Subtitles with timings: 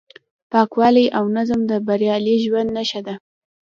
[0.51, 3.15] پاکوالی او نظم د بریالي ژوند نښه ده.